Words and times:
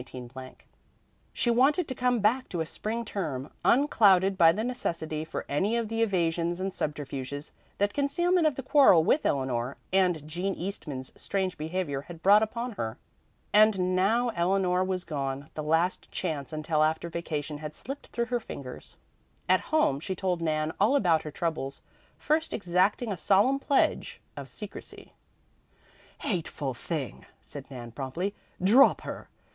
She 1.31 1.51
wanted 1.51 1.87
to 1.87 1.93
come 1.93 2.21
back 2.21 2.49
to 2.49 2.59
a 2.59 2.65
spring 2.65 3.05
term 3.05 3.51
unclouded 3.63 4.35
by 4.35 4.51
the 4.51 4.63
necessity 4.63 5.23
for 5.23 5.45
any 5.47 5.77
of 5.77 5.89
the 5.89 6.01
evasions 6.01 6.59
and 6.59 6.73
subterfuges 6.73 7.51
that 7.77 7.93
concealment 7.93 8.47
of 8.47 8.55
the 8.55 8.63
quarrel 8.63 9.03
with 9.03 9.27
Eleanor 9.27 9.77
and 9.93 10.27
Jean 10.27 10.55
Eastman's 10.55 11.13
strange 11.15 11.55
behavior 11.55 12.01
had 12.01 12.23
brought 12.23 12.41
upon 12.41 12.71
her. 12.71 12.97
And 13.53 13.95
now 13.95 14.29
Eleanor 14.29 14.83
was 14.83 15.03
gone; 15.03 15.51
the 15.53 15.61
last 15.61 16.11
chance 16.11 16.51
until 16.51 16.81
after 16.81 17.07
vacation 17.07 17.59
had 17.59 17.75
slipped 17.75 18.07
through 18.07 18.25
her 18.33 18.39
fingers. 18.39 18.97
At 19.47 19.59
home 19.69 19.99
she 19.99 20.15
told 20.15 20.41
Nan 20.41 20.73
all 20.79 20.95
about 20.95 21.21
her 21.21 21.29
troubles, 21.31 21.79
first 22.17 22.53
exacting 22.53 23.11
a 23.11 23.17
solemn 23.17 23.59
pledge 23.59 24.19
of 24.35 24.49
secrecy. 24.49 25.13
"Hateful 26.21 26.73
thing!" 26.73 27.27
said 27.39 27.69
Nan 27.69 27.91
promptly. 27.91 28.33
"Drop 28.63 29.01
her. 29.01 29.29